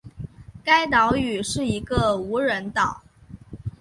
[0.63, 3.03] 该岛屿是一个无人岛。